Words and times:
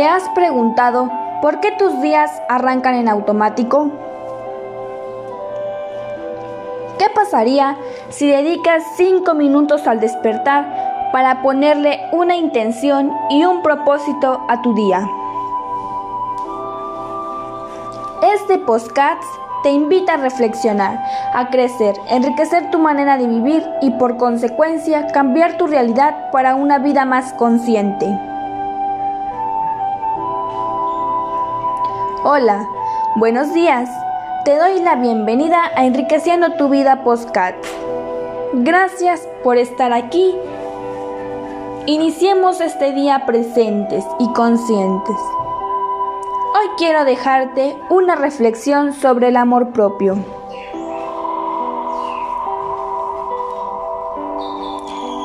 ¿Te 0.00 0.06
has 0.06 0.30
preguntado 0.30 1.10
por 1.42 1.60
qué 1.60 1.72
tus 1.72 2.00
días 2.00 2.30
arrancan 2.48 2.94
en 2.94 3.06
automático? 3.06 3.90
¿Qué 6.98 7.04
pasaría 7.14 7.76
si 8.08 8.26
dedicas 8.26 8.82
5 8.96 9.34
minutos 9.34 9.86
al 9.86 10.00
despertar 10.00 11.10
para 11.12 11.42
ponerle 11.42 12.00
una 12.12 12.34
intención 12.34 13.12
y 13.28 13.44
un 13.44 13.60
propósito 13.60 14.40
a 14.48 14.62
tu 14.62 14.72
día? 14.72 15.06
Este 18.22 18.56
podcast 18.56 19.22
te 19.62 19.70
invita 19.70 20.14
a 20.14 20.16
reflexionar, 20.16 20.98
a 21.34 21.50
crecer, 21.50 21.94
enriquecer 22.08 22.70
tu 22.70 22.78
manera 22.78 23.18
de 23.18 23.26
vivir 23.26 23.62
y 23.82 23.90
por 23.90 24.16
consecuencia 24.16 25.08
cambiar 25.08 25.58
tu 25.58 25.66
realidad 25.66 26.30
para 26.32 26.54
una 26.54 26.78
vida 26.78 27.04
más 27.04 27.34
consciente. 27.34 28.29
Hola, 32.22 32.68
buenos 33.16 33.54
días. 33.54 33.88
Te 34.44 34.58
doy 34.58 34.80
la 34.80 34.96
bienvenida 34.96 35.70
a 35.74 35.86
Enriqueciendo 35.86 36.52
tu 36.58 36.68
vida 36.68 37.02
Postcat. 37.02 37.54
Gracias 38.52 39.26
por 39.42 39.56
estar 39.56 39.94
aquí. 39.94 40.36
Iniciemos 41.86 42.60
este 42.60 42.92
día 42.92 43.24
presentes 43.24 44.04
y 44.18 44.30
conscientes. 44.34 45.16
Hoy 46.54 46.68
quiero 46.76 47.06
dejarte 47.06 47.74
una 47.88 48.16
reflexión 48.16 48.92
sobre 48.92 49.28
el 49.28 49.38
amor 49.38 49.70
propio. 49.70 50.18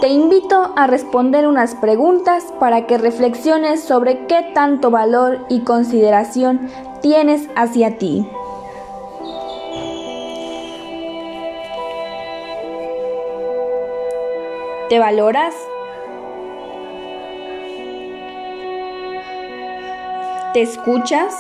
Te 0.06 0.12
invito 0.12 0.72
a 0.76 0.86
responder 0.86 1.48
unas 1.48 1.74
preguntas 1.74 2.54
para 2.60 2.86
que 2.86 3.00
reflexiones 3.00 3.82
sobre 3.84 4.28
qué 4.28 4.52
tanto 4.54 4.92
valor 4.92 5.48
y 5.50 5.62
consideración 5.62 6.70
tienes 7.02 7.50
hacia 7.56 7.98
ti. 7.98 8.24
¿Te 14.90 15.00
valoras? 15.00 15.56
¿Te 20.54 20.62
escuchas? 20.62 21.34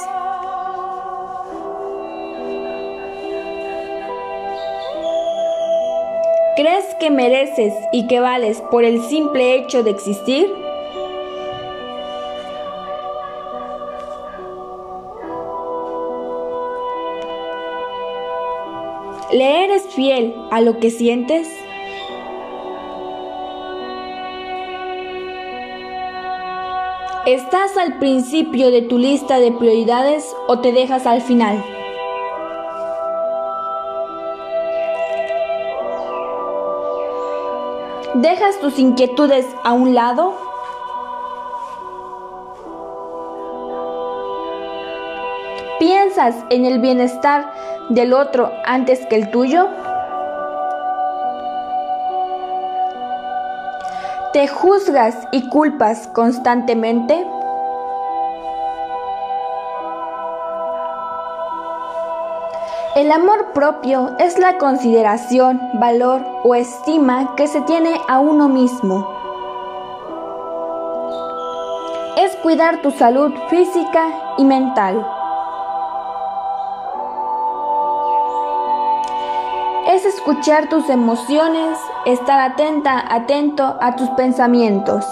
¿Crees 6.56 6.86
que 7.02 7.12
mereces 7.12 7.74
y 7.92 8.08
que 8.08 8.22
vales 8.22 8.62
por 8.72 8.86
el 8.86 9.02
simple 9.02 9.56
hecho 9.56 9.84
de 9.84 9.92
existir? 9.92 10.50
¿Le 19.34 19.66
eres 19.66 19.84
fiel 19.94 20.34
a 20.50 20.62
lo 20.62 20.80
que 20.80 20.92
sientes? 20.92 21.50
¿Estás 27.26 27.76
al 27.76 28.00
principio 28.00 28.72
de 28.72 28.82
tu 28.82 28.98
lista 28.98 29.40
de 29.40 29.52
prioridades 29.52 30.34
o 30.48 30.62
te 30.62 30.72
dejas 30.72 31.06
al 31.06 31.22
final? 31.22 31.75
¿Dejas 38.22 38.58
tus 38.62 38.80
inquietudes 38.80 39.46
a 39.66 39.74
un 39.74 39.94
lado? 39.94 40.34
¿Piensas 45.80 46.34
en 46.50 46.64
el 46.64 46.80
bienestar 46.80 47.52
del 47.90 48.14
otro 48.14 48.54
antes 48.64 49.06
que 49.08 49.18
el 49.18 49.32
tuyo? 49.32 49.68
¿Te 54.32 54.48
juzgas 54.48 55.28
y 55.34 55.50
culpas 55.50 56.08
constantemente? 56.08 57.35
El 62.96 63.12
amor 63.12 63.52
propio 63.52 64.16
es 64.20 64.40
la 64.40 64.58
consideración, 64.58 65.60
valor 65.74 66.26
o 66.46 66.56
estima 66.56 67.36
que 67.36 67.46
se 67.46 67.60
tiene 67.60 67.94
a 68.08 68.20
uno 68.20 68.48
mismo. 68.48 69.06
Es 72.16 72.34
cuidar 72.38 72.82
tu 72.82 72.92
salud 72.92 73.34
física 73.50 74.08
y 74.38 74.46
mental. 74.46 75.06
Es 79.90 80.06
escuchar 80.06 80.70
tus 80.70 80.90
emociones, 80.90 81.78
estar 82.06 82.40
atenta, 82.40 83.14
atento 83.14 83.76
a 83.82 83.98
tus 83.98 84.10
pensamientos. 84.12 85.06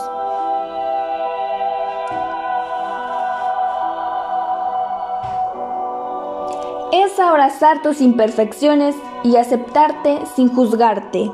Es 6.93 7.19
abrazar 7.19 7.81
tus 7.81 8.01
imperfecciones 8.01 8.95
y 9.23 9.37
aceptarte 9.37 10.19
sin 10.35 10.53
juzgarte. 10.53 11.31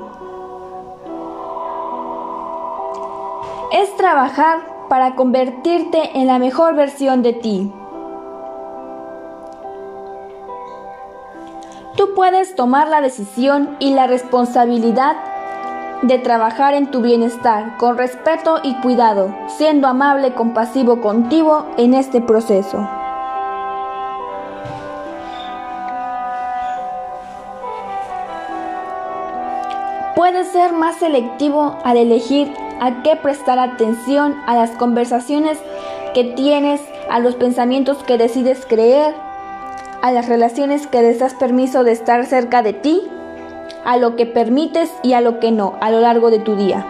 Es 3.74 3.94
trabajar 3.98 4.60
para 4.88 5.16
convertirte 5.16 6.18
en 6.18 6.28
la 6.28 6.40
mejor 6.40 6.76
versión 6.76 7.22
de 7.24 7.34
ti. 7.34 7.74
Tú 11.98 12.14
puedes 12.16 12.56
tomar 12.56 12.88
la 12.88 13.02
decisión 13.02 13.76
y 13.80 13.94
la 13.94 14.08
responsabilidad 14.08 15.18
de 16.04 16.20
trabajar 16.20 16.74
en 16.74 16.90
tu 16.90 17.02
bienestar 17.02 17.76
con 17.76 17.98
respeto 17.98 18.62
y 18.64 18.76
cuidado, 18.76 19.36
siendo 19.48 19.90
amable 19.90 20.30
y 20.30 20.32
compasivo 20.32 21.02
contigo 21.02 21.66
en 21.76 21.94
este 21.94 22.22
proceso. 22.22 22.99
Puedes 30.20 30.50
ser 30.50 30.74
más 30.74 30.98
selectivo 30.98 31.78
al 31.86 31.96
elegir 31.96 32.54
a 32.82 33.04
qué 33.04 33.16
prestar 33.16 33.58
atención 33.58 34.36
a 34.48 34.54
las 34.54 34.72
conversaciones 34.72 35.58
que 36.14 36.26
tienes, 36.26 36.82
a 37.10 37.20
los 37.20 37.36
pensamientos 37.36 38.04
que 38.04 38.18
decides 38.18 38.66
creer, 38.66 39.16
a 40.02 40.12
las 40.12 40.28
relaciones 40.28 40.88
que 40.88 41.02
les 41.02 41.20
das 41.20 41.36
permiso 41.36 41.86
de 41.86 41.94
estar 41.94 42.26
cerca 42.26 42.62
de 42.62 42.74
ti, 42.74 43.02
a 43.86 43.96
lo 43.96 44.18
que 44.18 44.26
permites 44.26 44.92
y 45.04 45.14
a 45.14 45.22
lo 45.22 45.40
que 45.40 45.54
no 45.54 45.76
a 45.80 45.90
lo 45.90 46.02
largo 46.02 46.32
de 46.32 46.40
tu 46.40 46.58
día. 46.58 46.86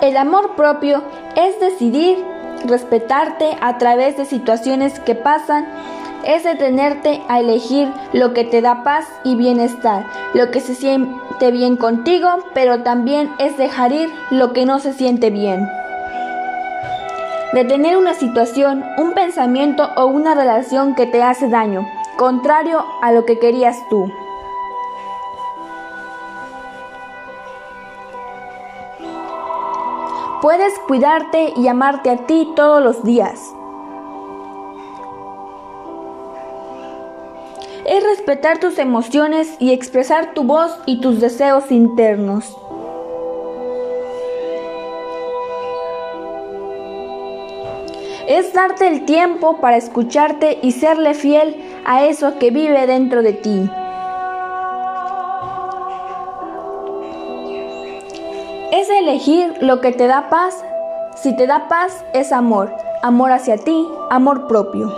El 0.00 0.16
amor 0.16 0.56
propio 0.56 1.02
es 1.36 1.60
decidir 1.60 2.33
respetarte 2.64 3.56
a 3.60 3.78
través 3.78 4.16
de 4.16 4.24
situaciones 4.24 4.98
que 5.00 5.14
pasan 5.14 5.66
es 6.24 6.44
detenerte 6.44 7.22
a 7.28 7.40
elegir 7.40 7.88
lo 8.12 8.32
que 8.32 8.44
te 8.44 8.62
da 8.62 8.82
paz 8.82 9.06
y 9.24 9.36
bienestar, 9.36 10.06
lo 10.32 10.50
que 10.50 10.60
se 10.60 10.74
siente 10.74 11.50
bien 11.50 11.76
contigo, 11.76 12.28
pero 12.54 12.82
también 12.82 13.30
es 13.38 13.56
dejar 13.56 13.92
ir 13.92 14.08
lo 14.30 14.52
que 14.52 14.64
no 14.64 14.78
se 14.78 14.92
siente 14.92 15.30
bien. 15.30 15.68
Detener 17.52 17.96
una 17.96 18.14
situación, 18.14 18.84
un 18.96 19.12
pensamiento 19.12 19.90
o 19.96 20.06
una 20.06 20.34
relación 20.34 20.94
que 20.94 21.06
te 21.06 21.22
hace 21.22 21.48
daño, 21.48 21.86
contrario 22.16 22.84
a 23.02 23.12
lo 23.12 23.24
que 23.26 23.38
querías 23.38 23.76
tú. 23.88 24.10
Puedes 30.44 30.78
cuidarte 30.80 31.54
y 31.56 31.68
amarte 31.68 32.10
a 32.10 32.26
ti 32.26 32.46
todos 32.54 32.82
los 32.82 33.02
días. 33.02 33.54
Es 37.86 38.04
respetar 38.04 38.60
tus 38.60 38.78
emociones 38.78 39.56
y 39.58 39.72
expresar 39.72 40.34
tu 40.34 40.44
voz 40.44 40.78
y 40.84 41.00
tus 41.00 41.18
deseos 41.18 41.72
internos. 41.72 42.54
Es 48.28 48.52
darte 48.52 48.86
el 48.86 49.06
tiempo 49.06 49.62
para 49.62 49.78
escucharte 49.78 50.58
y 50.60 50.72
serle 50.72 51.14
fiel 51.14 51.56
a 51.86 52.04
eso 52.04 52.38
que 52.38 52.50
vive 52.50 52.86
dentro 52.86 53.22
de 53.22 53.32
ti. 53.32 53.70
Elegir 59.04 59.54
lo 59.60 59.82
que 59.82 59.92
te 59.92 60.06
da 60.06 60.30
paz. 60.30 60.64
Si 61.14 61.36
te 61.36 61.46
da 61.46 61.68
paz 61.68 62.04
es 62.14 62.32
amor, 62.32 62.72
amor 63.02 63.32
hacia 63.32 63.58
ti, 63.58 63.86
amor 64.10 64.46
propio. 64.46 64.90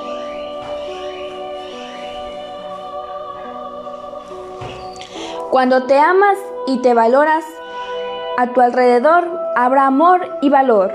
Cuando 5.50 5.84
te 5.84 5.98
amas 5.98 6.38
y 6.68 6.82
te 6.82 6.94
valoras, 6.94 7.44
a 8.38 8.52
tu 8.52 8.60
alrededor 8.60 9.24
habrá 9.56 9.86
amor 9.86 10.20
y 10.40 10.50
valor. 10.50 10.92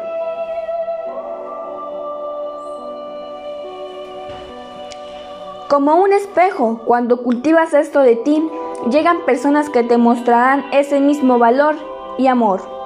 Como 5.67 5.95
un 5.97 6.13
espejo, 6.13 6.81
cuando 6.85 7.23
cultivas 7.23 7.73
esto 7.73 7.99
de 7.99 8.15
ti, 8.15 8.47
llegan 8.89 9.25
personas 9.25 9.69
que 9.69 9.83
te 9.83 9.97
mostrarán 9.97 10.65
ese 10.71 10.99
mismo 11.01 11.39
valor 11.39 11.75
y 12.17 12.27
amor. 12.27 12.80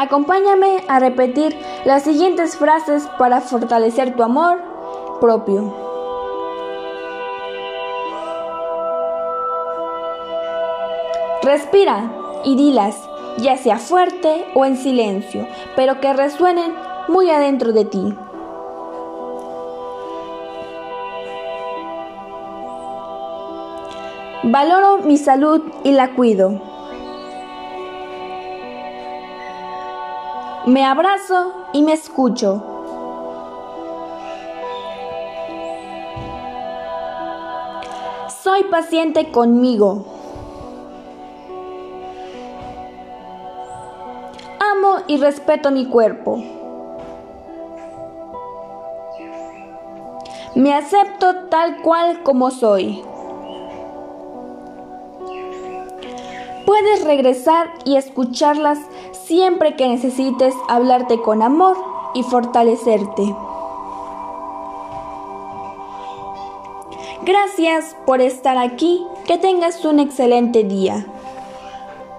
Acompáñame 0.00 0.82
a 0.88 0.98
repetir 0.98 1.54
las 1.84 2.04
siguientes 2.04 2.56
frases 2.56 3.06
para 3.18 3.42
fortalecer 3.42 4.16
tu 4.16 4.22
amor 4.22 4.58
propio. 5.20 5.74
Respira 11.42 12.10
y 12.46 12.56
dilas, 12.56 13.10
ya 13.36 13.58
sea 13.58 13.76
fuerte 13.76 14.46
o 14.54 14.64
en 14.64 14.78
silencio, 14.78 15.46
pero 15.76 16.00
que 16.00 16.14
resuenen 16.14 16.72
muy 17.08 17.28
adentro 17.28 17.74
de 17.74 17.84
ti. 17.84 18.14
Valoro 24.44 25.02
mi 25.04 25.18
salud 25.18 25.60
y 25.84 25.92
la 25.92 26.14
cuido. 26.14 26.69
Me 30.66 30.84
abrazo 30.84 31.54
y 31.72 31.82
me 31.82 31.94
escucho. 31.94 32.62
Soy 38.42 38.64
paciente 38.64 39.30
conmigo. 39.32 40.04
Amo 44.72 44.96
y 45.06 45.16
respeto 45.16 45.70
mi 45.70 45.86
cuerpo. 45.86 46.36
Me 50.54 50.74
acepto 50.74 51.48
tal 51.48 51.80
cual 51.80 52.22
como 52.22 52.50
soy. 52.50 53.02
Puedes 56.66 57.02
regresar 57.04 57.72
y 57.84 57.96
escucharlas 57.96 58.78
siempre 59.30 59.76
que 59.76 59.86
necesites 59.86 60.52
hablarte 60.68 61.22
con 61.22 61.40
amor 61.40 61.76
y 62.14 62.24
fortalecerte. 62.24 63.32
Gracias 67.22 67.96
por 68.06 68.20
estar 68.20 68.58
aquí, 68.58 69.06
que 69.28 69.38
tengas 69.38 69.84
un 69.84 70.00
excelente 70.00 70.64
día. 70.64 71.06